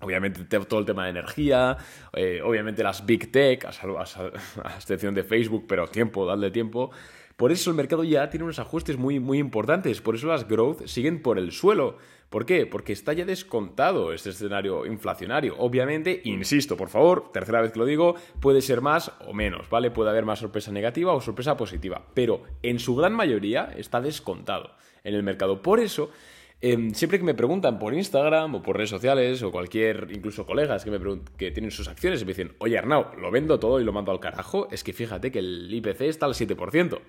Obviamente 0.00 0.44
todo 0.60 0.78
el 0.78 0.86
tema 0.86 1.04
de 1.04 1.10
energía, 1.10 1.76
eh, 2.12 2.40
obviamente 2.40 2.84
las 2.84 3.04
big 3.04 3.32
tech, 3.32 3.64
a, 3.64 3.70
a, 4.62 4.76
excepción 4.76 5.12
de 5.12 5.24
Facebook, 5.24 5.64
pero 5.68 5.88
tiempo, 5.88 6.24
darle 6.24 6.52
tiempo. 6.52 6.92
Por 7.38 7.52
eso 7.52 7.70
el 7.70 7.76
mercado 7.76 8.02
ya 8.02 8.28
tiene 8.30 8.42
unos 8.42 8.58
ajustes 8.58 8.96
muy, 8.96 9.20
muy 9.20 9.38
importantes, 9.38 10.00
por 10.00 10.16
eso 10.16 10.26
las 10.26 10.48
growth 10.48 10.86
siguen 10.86 11.22
por 11.22 11.38
el 11.38 11.52
suelo. 11.52 11.96
¿Por 12.30 12.44
qué? 12.44 12.66
Porque 12.66 12.92
está 12.92 13.12
ya 13.12 13.24
descontado 13.24 14.12
este 14.12 14.30
escenario 14.30 14.84
inflacionario. 14.84 15.54
Obviamente, 15.56 16.20
insisto, 16.24 16.76
por 16.76 16.88
favor, 16.88 17.30
tercera 17.32 17.60
vez 17.60 17.70
que 17.70 17.78
lo 17.78 17.86
digo, 17.86 18.16
puede 18.40 18.60
ser 18.60 18.80
más 18.80 19.12
o 19.24 19.34
menos, 19.34 19.70
¿vale? 19.70 19.92
Puede 19.92 20.10
haber 20.10 20.24
más 20.24 20.40
sorpresa 20.40 20.72
negativa 20.72 21.14
o 21.14 21.20
sorpresa 21.20 21.56
positiva, 21.56 22.02
pero 22.12 22.42
en 22.64 22.80
su 22.80 22.96
gran 22.96 23.12
mayoría 23.12 23.72
está 23.76 24.00
descontado 24.00 24.72
en 25.04 25.14
el 25.14 25.22
mercado. 25.22 25.62
Por 25.62 25.78
eso, 25.78 26.10
em, 26.60 26.92
siempre 26.94 27.18
que 27.18 27.24
me 27.24 27.34
preguntan 27.34 27.78
por 27.78 27.94
Instagram 27.94 28.56
o 28.56 28.62
por 28.62 28.76
redes 28.76 28.90
sociales 28.90 29.42
o 29.42 29.50
cualquier, 29.50 30.08
incluso 30.12 30.46
colegas 30.46 30.84
que, 30.84 30.90
me 30.90 30.98
que 31.36 31.50
tienen 31.50 31.70
sus 31.70 31.88
acciones 31.88 32.22
me 32.24 32.28
dicen, 32.28 32.52
oye 32.58 32.78
Arnau, 32.78 33.16
lo 33.18 33.30
vendo 33.30 33.58
todo 33.58 33.80
y 33.80 33.84
lo 33.84 33.92
mando 33.92 34.12
al 34.12 34.20
carajo, 34.20 34.68
es 34.70 34.84
que 34.84 34.92
fíjate 34.92 35.30
que 35.30 35.38
el 35.38 35.72
IPC 35.72 36.02
está 36.02 36.26
al 36.26 36.34
7%. 36.34 37.00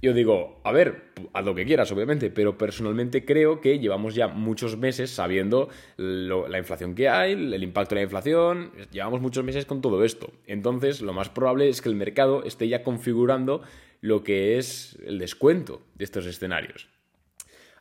Yo 0.00 0.14
digo, 0.14 0.60
a 0.62 0.70
ver, 0.70 1.10
haz 1.32 1.44
lo 1.44 1.56
que 1.56 1.64
quieras, 1.64 1.90
obviamente, 1.90 2.30
pero 2.30 2.56
personalmente 2.56 3.24
creo 3.24 3.60
que 3.60 3.80
llevamos 3.80 4.14
ya 4.14 4.28
muchos 4.28 4.76
meses 4.76 5.10
sabiendo 5.10 5.70
la 5.96 6.56
inflación 6.58 6.94
que 6.94 7.08
hay, 7.08 7.32
el 7.32 7.62
impacto 7.64 7.96
de 7.96 8.02
la 8.02 8.04
inflación, 8.04 8.70
llevamos 8.92 9.20
muchos 9.20 9.42
meses 9.42 9.66
con 9.66 9.80
todo 9.80 10.04
esto. 10.04 10.32
Entonces, 10.46 11.00
lo 11.00 11.12
más 11.12 11.30
probable 11.30 11.68
es 11.68 11.82
que 11.82 11.88
el 11.88 11.96
mercado 11.96 12.44
esté 12.44 12.68
ya 12.68 12.84
configurando 12.84 13.62
lo 14.00 14.22
que 14.22 14.56
es 14.56 14.96
el 15.04 15.18
descuento 15.18 15.82
de 15.96 16.04
estos 16.04 16.26
escenarios. 16.26 16.88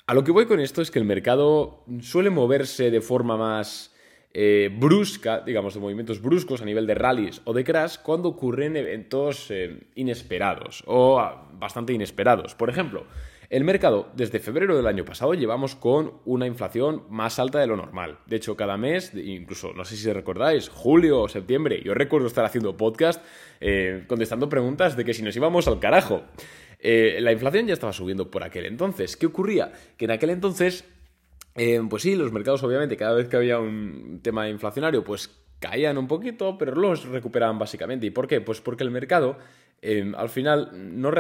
A 0.10 0.14
lo 0.14 0.24
que 0.24 0.32
voy 0.32 0.46
con 0.46 0.62
esto 0.62 0.82
es 0.82 0.90
que 0.90 1.00
el 1.00 1.06
mercado 1.06 1.84
suele 2.00 2.30
moverse 2.30 2.92
de 2.92 3.02
forma 3.02 3.36
más 3.36 3.94
eh, 4.34 4.70
brusca, 4.74 5.42
digamos, 5.42 5.74
de 5.74 5.82
movimientos 5.82 6.22
bruscos 6.22 6.62
a 6.62 6.66
nivel 6.66 6.88
de 6.88 6.96
rallies 6.96 7.42
o 7.44 7.52
de 7.52 7.66
crash 7.66 7.98
cuando 8.02 8.30
ocurren 8.30 8.78
eventos 8.78 9.52
eh, 9.52 9.82
inesperados 9.96 10.82
o 10.88 11.20
ah, 11.20 11.50
bastante 11.60 11.92
inesperados. 11.92 12.56
Por 12.56 12.70
ejemplo, 12.70 13.06
el 13.50 13.66
mercado, 13.66 14.10
desde 14.14 14.40
febrero 14.40 14.78
del 14.78 14.88
año 14.88 15.04
pasado, 15.04 15.34
llevamos 15.34 15.76
con 15.76 16.14
una 16.24 16.48
inflación 16.48 17.04
más 17.10 17.38
alta 17.38 17.60
de 17.60 17.68
lo 17.68 17.76
normal. 17.76 18.20
De 18.28 18.38
hecho, 18.38 18.56
cada 18.56 18.78
mes, 18.78 19.14
incluso, 19.14 19.74
no 19.74 19.84
sé 19.84 19.98
si 19.98 20.12
recordáis, 20.12 20.70
julio 20.70 21.22
o 21.22 21.28
septiembre, 21.30 21.82
yo 21.84 21.94
recuerdo 21.94 22.28
estar 22.28 22.46
haciendo 22.46 22.78
podcast 22.78 23.22
eh, 23.60 24.04
contestando 24.08 24.48
preguntas 24.48 24.96
de 24.96 25.04
que 25.04 25.14
si 25.14 25.22
nos 25.22 25.36
íbamos 25.36 25.68
al 25.68 25.80
carajo. 25.80 26.24
La 26.82 27.32
inflación 27.32 27.68
ya 27.68 27.74
estaba 27.74 27.94
subiendo 27.94 28.30
por 28.30 28.44
aquel 28.44 28.66
entonces. 28.66 29.18
¿Qué 29.18 29.26
ocurría? 29.26 29.74
Que 29.98 30.06
en 30.06 30.12
aquel 30.12 30.30
entonces 30.30 30.86
eh, 31.58 31.82
pues 31.90 32.04
sí, 32.04 32.16
los 32.16 32.32
mercados 32.32 32.62
obviamente 32.62 32.96
cada 32.96 33.16
vez 33.16 33.28
que 33.28 33.36
había 33.36 33.58
un 33.58 34.20
tema 34.22 34.48
inflacionario 34.48 35.04
pues 35.04 35.32
caían 35.60 35.98
un 35.98 36.08
poquito, 36.08 36.56
pero 36.56 36.76
los 36.76 37.06
recuperaban 37.06 37.58
básicamente. 37.58 38.06
¿Y 38.06 38.12
por 38.12 38.28
qué? 38.28 38.42
Pues 38.42 38.62
porque 38.62 38.84
el 38.84 38.92
mercado 38.92 39.40
eh, 39.82 40.14
al 40.16 40.30
final 40.30 40.70
no 41.02 41.12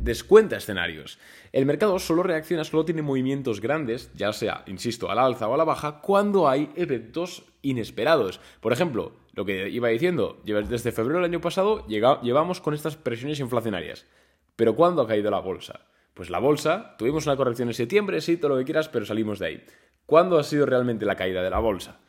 descuenta 0.00 0.56
escenarios. 0.56 1.18
El 1.50 1.66
mercado 1.66 1.98
solo 1.98 2.22
reacciona, 2.22 2.62
solo 2.62 2.84
tiene 2.84 3.02
movimientos 3.02 3.60
grandes, 3.60 4.12
ya 4.14 4.32
sea, 4.32 4.62
insisto, 4.68 5.10
a 5.10 5.16
la 5.16 5.24
alza 5.24 5.48
o 5.48 5.54
a 5.54 5.56
la 5.56 5.64
baja, 5.64 6.00
cuando 6.00 6.48
hay 6.48 6.70
eventos 6.76 7.44
inesperados. 7.62 8.40
Por 8.60 8.72
ejemplo, 8.72 9.16
lo 9.32 9.44
que 9.44 9.68
iba 9.68 9.88
diciendo, 9.88 10.40
desde 10.44 10.92
febrero 10.92 11.18
del 11.18 11.30
año 11.30 11.40
pasado 11.40 11.84
llevamos 11.88 12.60
con 12.60 12.74
estas 12.74 12.96
presiones 12.96 13.40
inflacionarias. 13.40 14.06
Pero 14.56 14.74
¿cuándo 14.74 15.02
ha 15.02 15.08
caído 15.08 15.30
la 15.30 15.40
bolsa? 15.40 15.86
Pues 16.14 16.28
la 16.28 16.38
bolsa, 16.38 16.94
tuvimos 16.98 17.26
una 17.26 17.36
corrección 17.36 17.68
en 17.68 17.74
septiembre, 17.74 18.20
sí, 18.20 18.36
todo 18.36 18.50
lo 18.50 18.58
que 18.58 18.64
quieras, 18.64 18.88
pero 18.88 19.06
salimos 19.06 19.38
de 19.38 19.46
ahí. 19.46 19.64
¿Cuándo 20.04 20.38
ha 20.38 20.44
sido 20.44 20.66
realmente 20.66 21.06
la 21.06 21.16
caída 21.16 21.42
de 21.42 21.50
la 21.50 21.58
bolsa? 21.58 22.00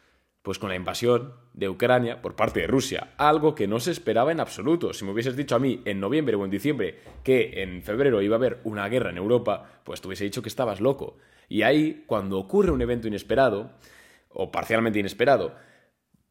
Pues 0.42 0.60
con 0.60 0.70
la 0.70 0.76
invasión 0.76 1.36
de 1.54 1.70
Ucrania 1.70 2.22
por 2.22 2.36
parte 2.36 2.60
de 2.60 2.68
Rusia, 2.68 3.14
algo 3.18 3.56
que 3.56 3.66
no 3.66 3.80
se 3.80 3.92
esperaba 3.92 4.34
en 4.34 4.42
absoluto. 4.42 4.94
Si 4.94 5.06
me 5.06 5.12
hubieses 5.12 5.38
dicho 5.38 5.56
a 5.56 5.60
mí 5.60 5.82
en 5.86 6.02
noviembre 6.02 6.36
o 6.36 6.44
en 6.44 6.52
diciembre 6.52 7.00
que 7.24 7.62
en 7.64 7.82
febrero 7.82 8.22
iba 8.22 8.36
a 8.36 8.40
haber 8.40 8.60
una 8.66 8.90
guerra 8.90 9.12
en 9.12 9.18
Europa, 9.18 9.82
pues 9.86 10.02
te 10.02 10.08
hubiese 10.08 10.26
dicho 10.26 10.42
que 10.42 10.50
estabas 10.50 10.82
loco. 10.82 11.18
Y 11.48 11.62
ahí, 11.62 12.04
cuando 12.08 12.40
ocurre 12.40 12.72
un 12.72 12.82
evento 12.82 13.08
inesperado, 13.08 13.72
o 14.34 14.52
parcialmente 14.52 15.00
inesperado, 15.00 15.56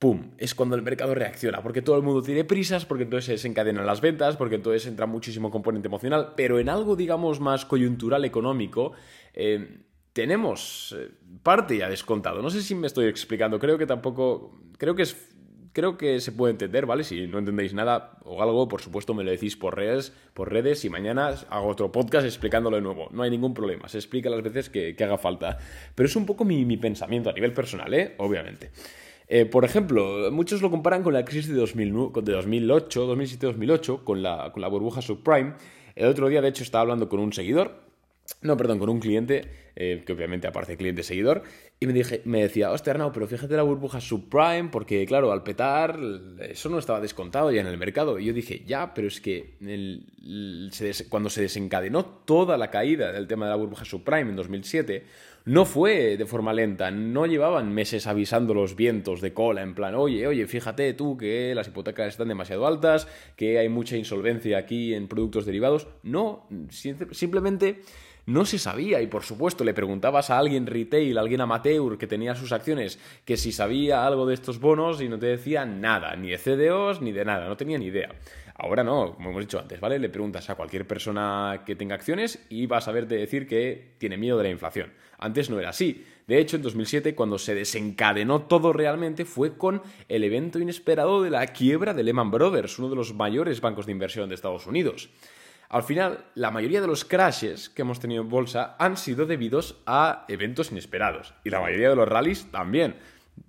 ¡pum! 0.03 0.33
Es 0.37 0.57
cuando 0.57 0.75
el 0.75 0.83
mercado 0.83 1.15
reacciona, 1.15 1.63
porque 1.63 1.81
todo 1.81 1.97
el 1.97 2.03
mundo 2.03 2.23
tiene 2.23 2.43
prisas, 2.43 2.85
porque 2.85 3.05
entonces 3.05 3.41
se 3.41 3.47
encadenan 3.47 3.87
las 3.87 4.01
ventas, 4.01 4.37
porque 4.37 4.57
entonces 4.57 4.85
entra 4.89 5.07
muchísimo 5.07 5.49
componente 5.49 5.87
emocional, 5.87 6.33
pero 6.37 6.59
en 6.59 6.69
algo, 6.69 6.97
digamos, 6.97 7.39
más 7.39 7.65
coyuntural 7.65 8.25
económico, 8.25 8.95
eh, 9.33 9.79
tenemos 10.13 10.97
eh, 10.99 11.09
parte 11.45 11.77
ya 11.77 11.89
descontado. 11.89 12.43
No 12.43 12.51
sé 12.51 12.63
si 12.63 12.75
me 12.75 12.89
estoy 12.89 13.07
explicando, 13.07 13.61
creo 13.61 13.79
que 13.79 13.87
tampoco, 13.87 14.59
creo 14.77 14.97
que 14.97 15.03
es... 15.03 15.17
Creo 15.75 15.97
que 15.97 16.21
se 16.21 16.33
puede 16.33 16.51
entender, 16.51 16.85
¿vale? 16.85 17.03
Si 17.03 17.27
no 17.29 17.39
entendéis 17.39 17.73
nada 17.73 18.19
o 18.25 18.43
algo, 18.43 18.69
por 18.69 18.83
supuesto 18.83 19.15
me 19.15 19.25
lo 19.25 19.31
decís 19.31 19.57
por 19.57 19.75
redes, 19.75 20.13
por 20.35 20.53
redes 20.53 20.85
y 20.85 20.91
mañana 20.91 21.35
hago 21.49 21.67
otro 21.67 21.91
podcast 21.91 22.27
explicándolo 22.27 22.77
de 22.77 22.83
nuevo. 22.83 23.09
No 23.11 23.23
hay 23.23 23.31
ningún 23.31 23.55
problema, 23.55 23.89
se 23.89 23.97
explica 23.97 24.29
las 24.29 24.43
veces 24.43 24.69
que, 24.69 24.95
haga 25.03 25.17
falta. 25.17 25.57
Pero 25.95 26.07
es 26.07 26.15
un 26.15 26.27
poco 26.27 26.45
mi, 26.45 26.67
mi 26.67 26.77
pensamiento 26.77 27.31
a 27.31 27.33
nivel 27.33 27.55
personal, 27.55 27.95
¿eh? 27.95 28.17
Obviamente. 28.19 28.71
Eh, 29.29 29.47
por 29.47 29.65
ejemplo, 29.65 30.31
muchos 30.31 30.63
lo 30.63 30.71
comparan 30.71 31.03
con 31.03 31.13
la 31.15 31.25
crisis 31.25 31.49
de, 31.49 31.55
2008, 31.55 33.17
2007-2008, 33.17 34.05
con 34.05 34.23
la, 34.23 34.51
con 34.53 34.61
la 34.61 34.69
burbuja 34.69 35.03
subprime. 35.03 35.55
El 35.95 36.07
otro 36.07 36.29
día, 36.29 36.41
de 36.41 36.49
hecho, 36.49 36.63
estaba 36.63 36.83
hablando 36.83 37.09
con 37.09 37.21
un 37.21 37.33
seguidor 37.33 37.93
no, 38.41 38.57
perdón, 38.57 38.79
con 38.79 38.89
un 38.89 38.99
cliente, 38.99 39.49
eh, 39.77 40.03
que 40.05 40.13
obviamente 40.13 40.47
aparte 40.47 40.77
cliente 40.77 41.03
seguidor, 41.03 41.43
y 41.79 41.87
me, 41.87 41.93
dije, 41.93 42.23
me 42.25 42.43
decía, 42.43 42.71
hostia, 42.71 42.93
Arnau, 42.93 43.13
pero 43.13 43.27
fíjate 43.27 43.57
la 43.57 43.63
burbuja 43.63 44.01
subprime, 44.01 44.69
porque 44.71 45.05
claro, 45.07 45.33
al 45.33 45.43
petar, 45.43 45.99
eso 46.41 46.69
no 46.69 46.79
estaba 46.79 47.01
descontado 47.01 47.51
ya 47.51 47.61
en 47.61 47.67
el 47.67 47.79
mercado. 47.79 48.19
Y 48.19 48.27
yo 48.27 48.33
dije, 48.33 48.63
ya, 48.65 48.95
pero 48.95 49.09
es 49.09 49.21
que 49.21 49.57
cuando 51.09 51.31
se 51.31 51.43
desencadenó 51.43 52.05
toda 52.05 52.57
la 52.57 52.71
caída 52.71 53.13
del 53.13 53.27
tema 53.27 53.47
de 53.47 53.51
la 53.51 53.57
burbuja 53.57 53.85
subprime 53.85 54.31
en 54.31 54.37
2007, 54.37 55.05
no 55.45 55.65
fue 55.65 56.17
de 56.17 56.27
forma 56.27 56.53
lenta, 56.53 56.91
no 56.91 57.27
llevaban 57.27 57.73
meses 57.73 58.07
avisando 58.07 58.55
los 58.55 58.77
vientos 58.77 59.21
de 59.21 59.33
cola 59.33 59.63
en 59.63 59.75
plan, 59.75 59.95
oye, 59.95 60.27
oye, 60.27 60.47
fíjate 60.47 60.95
tú 60.95 61.17
que 61.17 61.55
las 61.55 61.69
hipotecas 61.69 62.09
están 62.09 62.29
demasiado 62.29 62.67
altas, 62.67 63.09
que 63.37 63.59
hay 63.59 63.69
mucha 63.69 63.97
insolvencia 63.97 64.59
aquí 64.59 64.95
en 64.95 65.09
productos 65.09 65.45
derivados. 65.45 65.89
No, 66.03 66.49
simplemente 66.71 67.81
no 68.27 68.45
se 68.45 68.59
sabía 68.59 69.03
y 69.03 69.09
por 69.09 69.25
supuesto 69.25 69.65
le 69.65 69.75
preguntabas 69.75 70.31
a 70.31 70.39
alguien 70.39 70.67
retail, 70.67 71.19
a 71.19 71.23
alguien 71.23 71.41
amateur 71.41 71.99
que 71.99 72.07
tenía 72.07 72.35
sus 72.35 72.53
acciones, 72.53 72.99
que 73.25 73.37
si 73.37 73.53
sabía 73.53 74.07
algo 74.07 74.27
de 74.27 74.35
estos 74.35 74.61
bonos 74.61 75.01
y 75.01 75.09
no 75.09 75.19
te 75.19 75.27
decía 75.27 75.65
nada, 75.65 76.15
ni 76.17 76.31
de 76.31 76.39
CDOs 76.39 77.01
ni 77.01 77.13
de 77.13 77.25
nada, 77.25 77.49
no 77.49 77.57
tenía 77.57 77.79
ni 77.79 77.87
idea. 77.87 78.11
Ahora 78.63 78.85
no, 78.85 79.15
como 79.17 79.31
hemos 79.31 79.43
dicho 79.43 79.59
antes, 79.59 79.81
¿vale? 79.81 79.99
Le 79.99 80.09
preguntas 80.09 80.49
a 80.49 80.55
cualquier 80.55 80.87
persona 80.87 81.65
que 81.67 81.75
tenga 81.75 81.97
acciones 81.97 82.47
y 82.49 82.67
vas 82.67 82.87
a 82.87 82.93
verte 82.93 83.17
decir 83.17 83.49
que 83.49 83.97
tiene 83.99 84.17
miedo 84.17 84.39
de 84.39 84.45
la 84.45 84.51
inflación. 84.51 84.93
Antes 85.19 85.51
no 85.51 85.59
era 85.59 85.71
así. 85.71 86.07
De 86.29 86.39
hecho, 86.39 86.55
en 86.55 86.63
2007, 86.63 87.17
cuando 87.17 87.41
se 87.41 87.57
desencadenó 87.57 88.43
todo 88.43 88.73
realmente, 88.73 89.25
fue 89.25 89.59
con 89.59 89.83
el 90.09 90.23
evento 90.23 90.61
inesperado 90.61 91.25
de 91.25 91.31
la 91.31 91.45
quiebra 91.49 91.93
de 91.93 92.05
Lehman 92.05 92.31
Brothers, 92.31 92.79
uno 92.79 92.89
de 92.89 92.95
los 92.95 93.15
mayores 93.15 93.61
bancos 93.61 93.87
de 93.87 93.93
inversión 93.93 94.29
de 94.29 94.37
Estados 94.37 94.69
Unidos. 94.69 95.11
Al 95.69 95.83
final, 95.83 96.27
la 96.37 96.53
mayoría 96.53 96.81
de 96.81 96.87
los 96.87 97.05
crashes 97.05 97.69
que 97.69 97.83
hemos 97.83 97.99
tenido 97.99 98.23
en 98.23 98.29
bolsa 98.29 98.77
han 98.79 98.97
sido 98.97 99.27
debidos 99.27 99.83
a 99.87 100.25
eventos 100.29 100.71
inesperados. 100.71 101.35
Y 101.43 101.51
la 101.51 101.59
mayoría 101.59 101.89
de 101.89 101.97
los 101.97 102.09
rallies 102.09 102.49
también. 102.53 102.95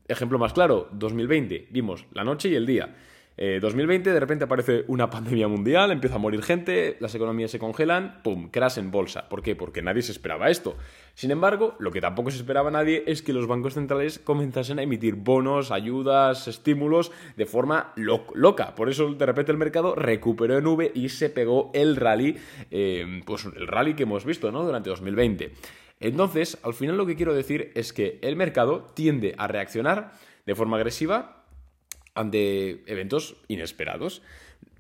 Ejemplo 0.07 0.39
más 0.39 0.53
claro, 0.53 0.89
2020, 0.91 1.67
vimos 1.69 2.07
la 2.13 2.23
noche 2.23 2.49
y 2.49 2.55
el 2.55 2.65
día. 2.65 2.95
2020 3.35 4.09
eh, 4.09 4.13
de 4.13 4.19
repente 4.19 4.45
aparece 4.45 4.83
una 4.87 5.09
pandemia 5.09 5.47
mundial, 5.47 5.91
empieza 5.91 6.15
a 6.15 6.19
morir 6.19 6.43
gente, 6.43 6.97
las 6.99 7.15
economías 7.15 7.49
se 7.49 7.59
congelan, 7.59 8.21
¡pum! 8.23 8.49
Crash 8.49 8.77
en 8.77 8.91
bolsa. 8.91 9.27
¿Por 9.27 9.41
qué? 9.41 9.55
Porque 9.55 9.81
nadie 9.81 10.03
se 10.03 10.11
esperaba 10.11 10.49
esto. 10.49 10.77
Sin 11.15 11.31
embargo, 11.31 11.75
lo 11.79 11.91
que 11.91 12.01
tampoco 12.01 12.29
se 12.29 12.37
esperaba 12.37 12.69
nadie 12.69 13.03
es 13.07 13.21
que 13.21 13.33
los 13.33 13.47
bancos 13.47 13.73
centrales 13.73 14.19
comenzasen 14.19 14.79
a 14.79 14.83
emitir 14.83 15.15
bonos, 15.15 15.71
ayudas, 15.71 16.47
estímulos 16.47 17.11
de 17.35 17.45
forma 17.45 17.93
loca. 17.95 18.75
Por 18.75 18.89
eso 18.89 19.13
de 19.13 19.25
repente 19.25 19.51
el 19.51 19.57
mercado 19.57 19.95
recuperó 19.95 20.57
en 20.57 20.67
V 20.67 20.91
y 20.93 21.09
se 21.09 21.29
pegó 21.29 21.71
el 21.73 21.95
rally, 21.95 22.37
eh, 22.69 23.21
pues 23.25 23.45
el 23.45 23.67
rally 23.67 23.95
que 23.95 24.03
hemos 24.03 24.25
visto 24.25 24.51
¿no? 24.51 24.63
durante 24.63 24.89
2020. 24.89 25.53
Entonces, 25.99 26.59
al 26.63 26.73
final 26.73 26.97
lo 26.97 27.05
que 27.05 27.15
quiero 27.15 27.33
decir 27.33 27.71
es 27.75 27.93
que 27.93 28.19
el 28.21 28.35
mercado 28.35 28.91
tiende 28.93 29.35
a 29.37 29.47
reaccionar 29.47 30.11
de 30.45 30.55
forma 30.55 30.77
agresiva 30.77 31.42
ante 32.15 32.83
eventos 32.91 33.35
inesperados. 33.47 34.21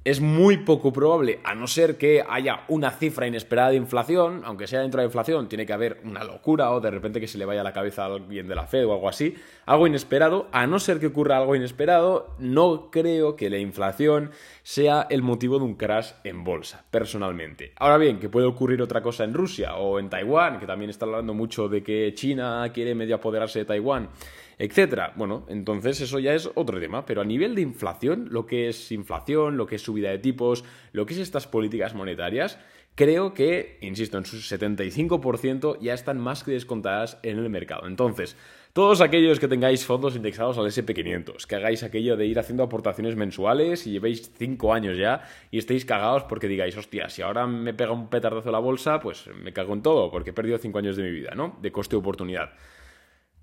Es 0.05 0.19
muy 0.19 0.57
poco 0.57 0.91
probable, 0.91 1.39
a 1.45 1.55
no 1.55 1.65
ser 1.65 1.97
que 1.97 2.25
haya 2.27 2.65
una 2.67 2.91
cifra 2.91 3.25
inesperada 3.25 3.69
de 3.69 3.77
inflación, 3.77 4.41
aunque 4.43 4.67
sea 4.67 4.81
dentro 4.81 4.99
de 4.99 5.05
la 5.05 5.07
inflación, 5.07 5.47
tiene 5.47 5.65
que 5.65 5.71
haber 5.71 6.01
una 6.03 6.25
locura 6.25 6.71
o 6.71 6.81
de 6.81 6.91
repente 6.91 7.21
que 7.21 7.27
se 7.29 7.37
le 7.37 7.45
vaya 7.45 7.63
la 7.63 7.71
cabeza 7.71 8.03
a 8.03 8.07
alguien 8.07 8.49
de 8.49 8.53
la 8.53 8.67
Fed 8.67 8.85
o 8.85 8.91
algo 8.91 9.07
así, 9.07 9.33
algo 9.65 9.87
inesperado, 9.87 10.49
a 10.51 10.67
no 10.67 10.79
ser 10.79 10.99
que 10.99 11.07
ocurra 11.07 11.37
algo 11.37 11.55
inesperado, 11.55 12.35
no 12.37 12.91
creo 12.91 13.37
que 13.37 13.49
la 13.49 13.59
inflación 13.59 14.31
sea 14.63 15.07
el 15.09 15.21
motivo 15.21 15.57
de 15.57 15.63
un 15.63 15.75
crash 15.75 16.11
en 16.25 16.43
bolsa, 16.43 16.83
personalmente. 16.91 17.71
Ahora 17.77 17.97
bien, 17.97 18.19
que 18.19 18.27
puede 18.27 18.45
ocurrir 18.45 18.81
otra 18.81 19.01
cosa 19.01 19.23
en 19.23 19.33
Rusia 19.33 19.77
o 19.77 19.99
en 19.99 20.09
Taiwán, 20.09 20.59
que 20.59 20.67
también 20.67 20.89
está 20.89 21.05
hablando 21.05 21.33
mucho 21.33 21.69
de 21.69 21.81
que 21.81 22.11
China 22.13 22.69
quiere 22.73 22.93
medio 22.93 23.15
apoderarse 23.15 23.59
de 23.59 23.65
Taiwán 23.65 24.09
etcétera. 24.57 25.13
Bueno, 25.15 25.45
entonces 25.49 26.01
eso 26.01 26.19
ya 26.19 26.33
es 26.33 26.49
otro 26.55 26.79
tema, 26.79 27.05
pero 27.05 27.21
a 27.21 27.25
nivel 27.25 27.55
de 27.55 27.61
inflación, 27.61 28.27
lo 28.31 28.45
que 28.45 28.69
es 28.69 28.91
inflación, 28.91 29.57
lo 29.57 29.65
que 29.65 29.75
es 29.75 29.81
subida 29.81 30.09
de 30.09 30.19
tipos, 30.19 30.63
lo 30.91 31.05
que 31.05 31.13
es 31.13 31.19
estas 31.19 31.47
políticas 31.47 31.93
monetarias, 31.95 32.59
creo 32.95 33.33
que, 33.33 33.77
insisto, 33.81 34.17
en 34.17 34.25
su 34.25 34.37
75% 34.37 35.79
ya 35.81 35.93
están 35.93 36.19
más 36.19 36.43
que 36.43 36.51
descontadas 36.51 37.19
en 37.23 37.39
el 37.39 37.49
mercado. 37.49 37.87
Entonces, 37.87 38.37
todos 38.73 39.01
aquellos 39.01 39.39
que 39.39 39.47
tengáis 39.47 39.85
fondos 39.85 40.15
indexados 40.15 40.57
al 40.57 40.65
SP500, 40.65 41.45
que 41.45 41.55
hagáis 41.55 41.83
aquello 41.83 42.17
de 42.17 42.25
ir 42.25 42.39
haciendo 42.39 42.63
aportaciones 42.63 43.15
mensuales 43.15 43.85
y 43.85 43.91
llevéis 43.91 44.31
5 44.35 44.73
años 44.73 44.97
ya 44.97 45.21
y 45.51 45.59
estéis 45.59 45.85
cagados 45.85 46.23
porque 46.23 46.47
digáis, 46.47 46.75
hostia, 46.75 47.07
si 47.09 47.21
ahora 47.21 47.45
me 47.45 47.75
pega 47.75 47.91
un 47.91 48.09
petardazo 48.09 48.51
la 48.51 48.57
bolsa, 48.57 48.99
pues 48.99 49.29
me 49.43 49.53
cago 49.53 49.73
en 49.73 49.83
todo 49.83 50.09
porque 50.09 50.31
he 50.31 50.33
perdido 50.33 50.57
5 50.57 50.79
años 50.79 50.95
de 50.97 51.03
mi 51.03 51.11
vida, 51.11 51.33
¿no? 51.35 51.57
De 51.61 51.71
coste-oportunidad. 51.71 52.53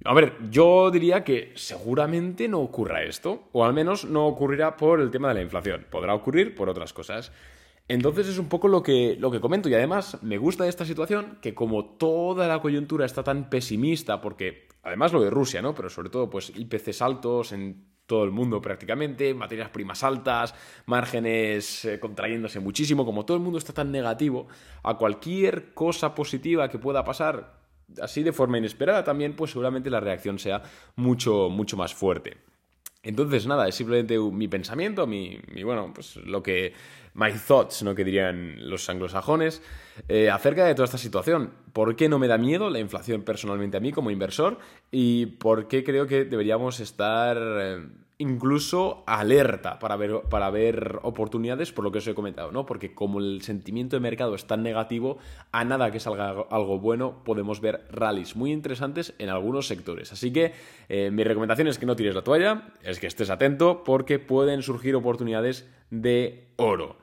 A 0.05 0.15
ver, 0.15 0.35
yo 0.51 0.91
diría 0.91 1.25
que 1.25 1.53
seguramente 1.57 2.49
no 2.49 2.61
ocurra 2.61 3.03
esto, 3.03 3.49
o 3.53 3.65
al 3.65 3.75
menos 3.75 4.07
no 4.07 4.27
ocurrirá 4.27 4.77
por 4.77 5.01
el 5.01 5.11
tema 5.11 5.29
de 5.29 5.35
la 5.35 5.43
inflación. 5.43 5.87
Podrá 5.91 6.15
ocurrir 6.15 6.55
por 6.55 6.71
otras 6.71 6.95
cosas. 6.95 7.33
Entonces 7.87 8.29
es 8.29 8.39
un 8.39 8.49
poco 8.49 8.69
lo 8.69 8.83
que, 8.83 9.17
lo 9.19 9.31
que 9.31 9.41
comento 9.41 9.69
y 9.69 9.75
además 9.75 10.23
me 10.23 10.39
gusta 10.39 10.65
de 10.65 10.71
esta 10.71 10.85
situación 10.85 11.39
que 11.43 11.55
como 11.55 11.85
toda 11.85 12.47
la 12.47 12.61
coyuntura 12.61 13.05
está 13.05 13.25
tan 13.25 13.51
pesimista, 13.51 14.21
porque 14.21 14.69
además 14.83 15.13
lo 15.13 15.21
de 15.21 15.29
Rusia, 15.29 15.61
¿no? 15.61 15.75
Pero 15.75 15.91
sobre 15.91 16.09
todo 16.09 16.31
pues 16.31 16.53
IPCs 16.55 17.03
altos 17.03 17.53
en 17.53 17.85
todo 18.07 18.25
el 18.25 18.31
mundo 18.31 18.61
prácticamente, 18.61 19.35
materias 19.35 19.69
primas 19.71 20.03
altas, 20.03 20.55
márgenes 20.87 21.85
eh, 21.85 22.01
contrayéndose 22.01 22.59
muchísimo, 22.59 23.05
como 23.05 23.25
todo 23.25 23.37
el 23.37 23.43
mundo 23.43 23.59
está 23.59 23.73
tan 23.73 23.93
negativo, 23.93 24.49
a 24.83 24.97
cualquier 24.97 25.75
cosa 25.75 26.15
positiva 26.15 26.69
que 26.69 26.79
pueda 26.79 27.05
pasar, 27.05 27.60
así 28.01 28.23
de 28.23 28.33
forma 28.33 28.59
inesperada 28.59 29.05
también, 29.05 29.35
pues 29.35 29.53
seguramente 29.53 29.91
la 29.91 30.01
reacción 30.01 30.39
sea 30.39 30.63
mucho, 30.97 31.49
mucho 31.49 31.77
más 31.77 31.95
fuerte. 31.95 32.39
Entonces, 33.03 33.47
nada, 33.47 33.67
es 33.67 33.75
simplemente 33.75 34.19
mi 34.19 34.47
pensamiento, 34.47 35.07
mi, 35.07 35.41
bueno, 35.65 35.93
pues 35.95 36.17
lo 36.17 36.43
que. 36.43 36.75
My 37.13 37.33
thoughts, 37.33 37.83
¿no? 37.83 37.93
Que 37.95 38.05
dirían 38.05 38.69
los 38.71 38.89
anglosajones, 38.89 39.63
eh, 40.09 40.31
acerca 40.31 40.65
de 40.65 40.75
toda 40.75 40.85
esta 40.85 40.99
situación. 40.99 41.53
¿Por 41.73 41.97
qué 41.97 42.09
no 42.09 42.21
me 42.21 42.29
da 42.29 42.39
miedo 42.39 42.71
la 42.71 42.79
inflación 42.79 43.23
personalmente 43.23 43.77
a 43.77 43.81
mí 43.81 43.91
como 43.91 44.13
inversor? 44.13 44.59
¿Y 44.93 45.27
por 45.27 45.67
qué 45.67 45.83
creo 45.83 46.07
que 46.07 46.25
deberíamos 46.25 46.79
estar. 46.79 47.37
Eh, 47.37 47.89
incluso 48.21 49.03
alerta 49.07 49.79
para 49.79 49.97
ver, 49.97 50.21
para 50.29 50.51
ver 50.51 50.99
oportunidades 51.03 51.73
por 51.73 51.85
lo 51.85 51.91
que 51.91 51.99
os 51.99 52.07
he 52.07 52.15
comentado, 52.15 52.53
¿no? 52.53 52.67
Porque 52.67 52.95
como 52.95 53.19
el 53.19 53.41
sentimiento 53.41 53.97
de 53.97 54.01
mercado 54.01 54.35
es 54.35 54.47
tan 54.47 54.63
negativo, 54.63 55.17
a 55.53 55.65
nada 55.65 55.91
que 55.91 56.01
salga 56.01 56.45
algo 56.51 56.79
bueno, 56.79 57.25
podemos 57.25 57.63
ver 57.63 57.87
rallies 57.91 58.37
muy 58.37 58.53
interesantes 58.53 59.15
en 59.19 59.31
algunos 59.31 59.67
sectores. 59.67 60.13
Así 60.13 60.33
que 60.35 60.53
eh, 60.91 61.11
mi 61.11 61.25
recomendación 61.25 61.67
es 61.69 61.79
que 61.79 61.87
no 61.87 61.97
tires 61.97 62.15
la 62.15 62.23
toalla, 62.23 62.69
es 62.83 63.01
que 63.01 63.07
estés 63.07 63.31
atento 63.31 63.85
porque 63.85 64.19
pueden 64.19 64.61
surgir 64.63 64.95
oportunidades 64.97 65.67
de 65.89 66.49
oro. 66.57 66.97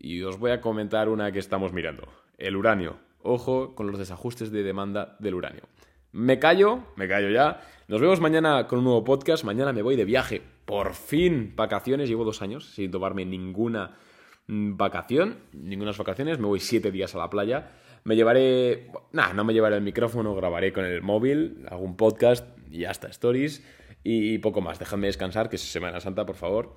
Y 0.00 0.22
os 0.22 0.40
voy 0.40 0.50
a 0.50 0.60
comentar 0.60 1.08
una 1.08 1.30
que 1.30 1.38
estamos 1.38 1.72
mirando, 1.72 2.08
el 2.38 2.56
uranio. 2.56 2.96
Ojo 3.22 3.76
con 3.76 3.86
los 3.86 3.98
desajustes 4.00 4.50
de 4.50 4.64
demanda 4.64 5.16
del 5.20 5.36
uranio. 5.36 5.62
Me 6.12 6.40
callo, 6.40 6.82
me 6.96 7.06
callo 7.06 7.30
ya. 7.30 7.60
Nos 7.86 8.00
vemos 8.00 8.20
mañana 8.20 8.66
con 8.66 8.80
un 8.80 8.84
nuevo 8.84 9.04
podcast. 9.04 9.44
Mañana 9.44 9.72
me 9.72 9.82
voy 9.82 9.94
de 9.94 10.04
viaje. 10.04 10.42
Por 10.64 10.94
fin, 10.94 11.52
vacaciones. 11.54 12.08
Llevo 12.08 12.24
dos 12.24 12.42
años 12.42 12.74
sin 12.74 12.90
tomarme 12.90 13.24
ninguna 13.24 13.96
mm, 14.48 14.76
vacación, 14.76 15.38
ningunas 15.52 15.98
vacaciones. 15.98 16.40
Me 16.40 16.46
voy 16.46 16.58
siete 16.58 16.90
días 16.90 17.14
a 17.14 17.18
la 17.18 17.30
playa. 17.30 17.70
Me 18.02 18.16
llevaré. 18.16 18.90
Nah, 19.12 19.32
no 19.34 19.44
me 19.44 19.52
llevaré 19.52 19.76
el 19.76 19.82
micrófono, 19.82 20.34
grabaré 20.34 20.72
con 20.72 20.84
el 20.84 21.00
móvil, 21.00 21.64
un 21.78 21.96
podcast 21.96 22.58
y 22.68 22.86
hasta 22.86 23.06
stories. 23.08 23.64
Y 24.02 24.38
poco 24.38 24.60
más. 24.60 24.80
Déjame 24.80 25.06
descansar, 25.06 25.48
que 25.48 25.56
es 25.56 25.62
Semana 25.62 26.00
Santa, 26.00 26.26
por 26.26 26.36
favor. 26.36 26.74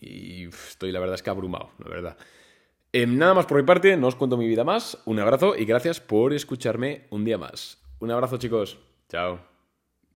Y 0.00 0.46
estoy, 0.46 0.90
la 0.90 1.00
verdad 1.00 1.16
es 1.16 1.22
que 1.22 1.28
abrumado, 1.28 1.72
la 1.78 1.90
verdad. 1.90 2.16
Em, 2.92 3.18
nada 3.18 3.34
más 3.34 3.44
por 3.44 3.58
mi 3.58 3.64
parte, 3.64 3.96
no 3.98 4.06
os 4.06 4.14
cuento 4.14 4.38
mi 4.38 4.46
vida 4.46 4.64
más. 4.64 5.02
Un 5.04 5.18
abrazo 5.18 5.54
y 5.54 5.66
gracias 5.66 6.00
por 6.00 6.32
escucharme 6.32 7.06
un 7.10 7.24
día 7.26 7.36
más. 7.36 7.83
Un 8.00 8.10
abrazo 8.10 8.36
chicos. 8.38 8.78
Chao. 9.08 9.53